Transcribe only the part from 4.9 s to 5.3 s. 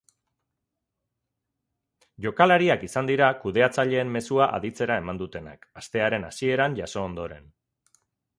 eman